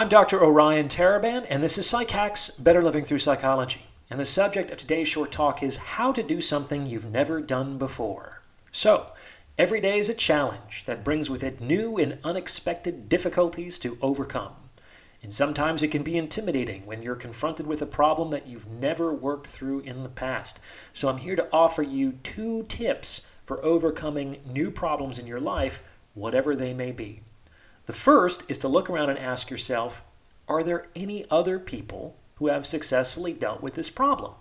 I'm 0.00 0.08
Dr. 0.08 0.42
Orion 0.42 0.88
Taraban, 0.88 1.44
and 1.50 1.62
this 1.62 1.76
is 1.76 1.84
PsycHacks 1.86 2.64
Better 2.64 2.80
Living 2.80 3.04
Through 3.04 3.18
Psychology. 3.18 3.82
And 4.08 4.18
the 4.18 4.24
subject 4.24 4.70
of 4.70 4.78
today's 4.78 5.08
short 5.08 5.30
talk 5.30 5.62
is 5.62 5.76
how 5.76 6.10
to 6.12 6.22
do 6.22 6.40
something 6.40 6.86
you've 6.86 7.10
never 7.10 7.38
done 7.42 7.76
before. 7.76 8.40
So, 8.72 9.08
every 9.58 9.78
day 9.78 9.98
is 9.98 10.08
a 10.08 10.14
challenge 10.14 10.86
that 10.86 11.04
brings 11.04 11.28
with 11.28 11.42
it 11.42 11.60
new 11.60 11.98
and 11.98 12.16
unexpected 12.24 13.10
difficulties 13.10 13.78
to 13.80 13.98
overcome. 14.00 14.54
And 15.22 15.34
sometimes 15.34 15.82
it 15.82 15.88
can 15.88 16.02
be 16.02 16.16
intimidating 16.16 16.86
when 16.86 17.02
you're 17.02 17.14
confronted 17.14 17.66
with 17.66 17.82
a 17.82 17.86
problem 17.86 18.30
that 18.30 18.46
you've 18.46 18.70
never 18.70 19.12
worked 19.12 19.48
through 19.48 19.80
in 19.80 20.02
the 20.02 20.08
past. 20.08 20.60
So, 20.94 21.10
I'm 21.10 21.18
here 21.18 21.36
to 21.36 21.48
offer 21.52 21.82
you 21.82 22.12
two 22.12 22.62
tips 22.62 23.26
for 23.44 23.62
overcoming 23.62 24.40
new 24.46 24.70
problems 24.70 25.18
in 25.18 25.26
your 25.26 25.40
life, 25.40 25.82
whatever 26.14 26.56
they 26.56 26.72
may 26.72 26.90
be. 26.90 27.20
The 27.90 27.96
first 27.96 28.44
is 28.48 28.56
to 28.58 28.68
look 28.68 28.88
around 28.88 29.10
and 29.10 29.18
ask 29.18 29.50
yourself 29.50 30.00
Are 30.46 30.62
there 30.62 30.86
any 30.94 31.26
other 31.28 31.58
people 31.58 32.14
who 32.36 32.46
have 32.46 32.64
successfully 32.64 33.32
dealt 33.32 33.64
with 33.64 33.74
this 33.74 33.90
problem? 33.90 34.34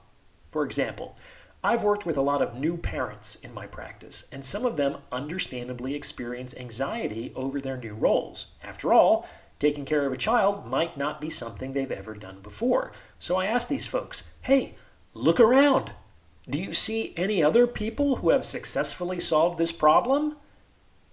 For 0.52 0.64
example, 0.64 1.18
I've 1.64 1.84
worked 1.84 2.06
with 2.06 2.16
a 2.16 2.22
lot 2.22 2.44
of 2.44 2.54
new 2.54 2.78
parents 2.78 3.38
in 3.42 3.52
my 3.52 3.66
practice, 3.66 4.26
and 4.32 4.46
some 4.46 4.68
of 4.68 4.78
them 4.78 4.98
understandably 5.12 5.96
experience 5.96 6.56
anxiety 6.56 7.34
over 7.36 7.60
their 7.60 7.76
new 7.76 7.96
roles. 7.96 8.52
After 8.64 8.94
all, 8.94 9.28
taking 9.58 9.84
care 9.84 10.06
of 10.06 10.14
a 10.14 10.16
child 10.16 10.68
might 10.68 10.96
not 10.96 11.20
be 11.20 11.32
something 11.32 11.74
they've 11.74 11.92
ever 11.92 12.14
done 12.14 12.42
before. 12.42 12.92
So 13.18 13.38
I 13.38 13.48
ask 13.48 13.68
these 13.68 13.88
folks, 13.88 14.30
hey, 14.42 14.76
look 15.16 15.40
around. 15.40 15.94
Do 16.48 16.60
you 16.60 16.76
see 16.76 17.16
any 17.18 17.42
other 17.44 17.66
people 17.66 18.18
who 18.18 18.30
have 18.30 18.46
successfully 18.46 19.20
solved 19.20 19.58
this 19.58 19.72
problem? 19.72 20.38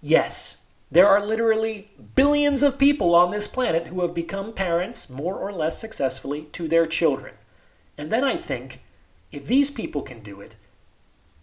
Yes, 0.03 0.57
there 0.89 1.07
are 1.07 1.23
literally 1.23 1.91
billions 2.15 2.63
of 2.63 2.79
people 2.79 3.13
on 3.13 3.31
this 3.31 3.47
planet 3.47 3.87
who 3.87 4.01
have 4.01 4.13
become 4.13 4.53
parents 4.53 5.09
more 5.09 5.35
or 5.37 5.51
less 5.51 5.79
successfully 5.79 6.43
to 6.53 6.67
their 6.67 6.85
children. 6.85 7.35
And 7.97 8.11
then 8.11 8.23
I 8.23 8.37
think, 8.37 8.81
if 9.31 9.47
these 9.47 9.69
people 9.69 10.01
can 10.01 10.21
do 10.21 10.39
it, 10.39 10.55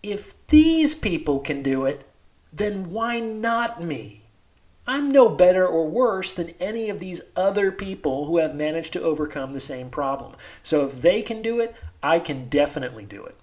if 0.02 0.34
these 0.46 0.94
people 0.94 1.40
can 1.40 1.62
do 1.62 1.84
it, 1.84 2.06
then 2.52 2.90
why 2.90 3.20
not 3.20 3.82
me? 3.82 4.22
I'm 4.86 5.10
no 5.10 5.28
better 5.28 5.66
or 5.66 5.88
worse 5.88 6.32
than 6.32 6.54
any 6.60 6.90
of 6.90 6.98
these 6.98 7.22
other 7.36 7.72
people 7.72 8.26
who 8.26 8.38
have 8.38 8.54
managed 8.54 8.92
to 8.94 9.02
overcome 9.02 9.52
the 9.52 9.60
same 9.60 9.88
problem. 9.88 10.34
So 10.62 10.84
if 10.84 11.00
they 11.00 11.22
can 11.22 11.42
do 11.42 11.58
it, 11.60 11.74
I 12.02 12.18
can 12.18 12.48
definitely 12.48 13.04
do 13.04 13.24
it. 13.24 13.36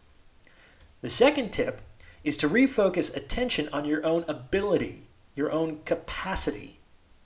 The 1.01 1.09
second 1.09 1.51
tip 1.51 1.81
is 2.23 2.37
to 2.37 2.49
refocus 2.49 3.15
attention 3.15 3.69
on 3.73 3.85
your 3.85 4.05
own 4.05 4.23
ability 4.27 5.07
your 5.41 5.51
own 5.51 5.79
capacity. 5.85 6.79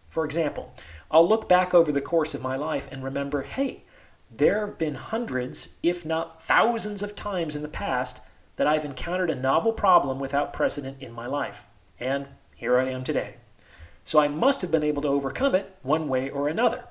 For 0.10 0.24
example, 0.24 0.74
I'll 1.12 1.28
look 1.28 1.50
back 1.50 1.74
over 1.74 1.92
the 1.92 2.02
course 2.02 2.34
of 2.34 2.42
my 2.42 2.56
life 2.56 2.88
and 2.90 3.04
remember 3.04 3.42
hey, 3.42 3.84
there 4.32 4.66
have 4.66 4.78
been 4.78 4.96
hundreds, 4.96 5.76
if 5.84 6.06
not 6.06 6.42
thousands, 6.42 7.04
of 7.04 7.16
times 7.16 7.56
in 7.56 7.62
the 7.62 7.68
past 7.68 8.22
that 8.56 8.68
I've 8.68 8.86
encountered 8.86 9.30
a 9.30 9.36
novel 9.36 9.74
problem 9.74 10.18
without 10.18 10.54
precedent 10.54 10.98
in 11.02 11.12
my 11.12 11.28
life. 11.28 11.66
And 12.00 12.28
here 12.56 12.80
I 12.80 12.90
am 12.90 13.04
today. 13.04 13.36
So 14.06 14.20
I 14.20 14.30
must 14.30 14.62
have 14.62 14.72
been 14.72 14.84
able 14.84 15.02
to 15.02 15.10
overcome 15.10 15.54
it 15.54 15.76
one 15.84 16.08
way 16.08 16.30
or 16.30 16.48
another. 16.48 16.86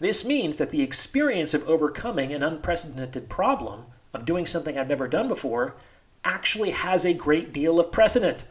This 0.00 0.24
means 0.24 0.56
that 0.56 0.70
the 0.70 0.82
experience 0.82 1.52
of 1.52 1.68
overcoming 1.68 2.32
an 2.32 2.42
unprecedented 2.42 3.28
problem, 3.28 3.84
of 4.14 4.24
doing 4.24 4.46
something 4.46 4.78
I've 4.78 4.88
never 4.88 5.08
done 5.08 5.28
before, 5.28 5.76
actually 6.24 6.70
has 6.70 7.04
a 7.04 7.12
great 7.12 7.52
deal 7.52 7.78
of 7.78 7.92
precedent. 7.92 8.44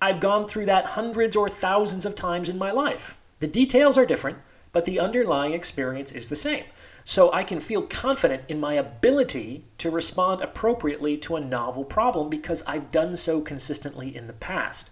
I've 0.00 0.20
gone 0.20 0.46
through 0.46 0.66
that 0.66 0.86
hundreds 0.86 1.34
or 1.34 1.48
thousands 1.48 2.06
of 2.06 2.14
times 2.14 2.48
in 2.48 2.58
my 2.58 2.70
life. 2.70 3.16
The 3.40 3.48
details 3.48 3.98
are 3.98 4.06
different, 4.06 4.38
but 4.72 4.84
the 4.84 5.00
underlying 5.00 5.52
experience 5.52 6.12
is 6.12 6.28
the 6.28 6.36
same. 6.36 6.64
So 7.04 7.32
I 7.32 7.42
can 7.42 7.58
feel 7.58 7.82
confident 7.82 8.42
in 8.48 8.60
my 8.60 8.74
ability 8.74 9.64
to 9.78 9.90
respond 9.90 10.42
appropriately 10.42 11.16
to 11.18 11.36
a 11.36 11.40
novel 11.40 11.84
problem 11.84 12.28
because 12.28 12.62
I've 12.66 12.90
done 12.90 13.16
so 13.16 13.40
consistently 13.40 14.14
in 14.14 14.26
the 14.26 14.34
past. 14.34 14.90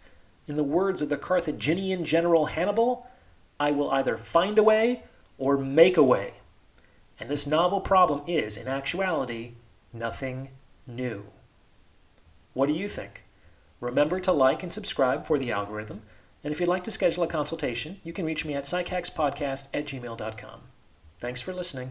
In 0.49 0.57
the 0.57 0.65
words 0.65 1.03
of 1.03 1.09
the 1.09 1.19
Carthaginian 1.19 2.05
general 2.05 2.47
Hannibal, 2.47 3.07
I 3.61 3.71
will 3.71 3.91
either 3.91 4.17
find 4.17 4.59
a 4.59 4.63
way 4.63 5.03
or 5.39 5.59
make 5.59 5.97
a 5.97 6.03
way. 6.03 6.35
And 7.21 7.29
this 7.29 7.47
novel 7.47 7.81
problem 7.81 8.23
is, 8.27 8.57
in 8.57 8.67
actuality, 8.67 9.53
nothing 9.93 10.51
new. 10.87 11.27
What 12.55 12.67
do 12.67 12.73
you 12.73 12.89
think? 12.89 13.26
Remember 13.81 14.21
to 14.21 14.33
like 14.33 14.63
and 14.63 14.73
subscribe 14.73 15.27
for 15.27 15.39
the 15.39 15.53
algorithm. 15.53 16.03
And 16.43 16.53
if 16.53 16.61
you'd 16.61 16.69
like 16.69 16.85
to 16.85 16.91
schedule 16.91 17.25
a 17.25 17.29
consultation, 17.29 18.01
you 18.05 18.13
can 18.13 18.25
reach 18.25 18.45
me 18.45 18.55
at 18.55 18.65
psychackspodcast 18.65 19.69
at 19.75 19.87
gmail.com. 19.87 20.61
Thanks 21.19 21.43
for 21.43 21.53
listening. 21.53 21.91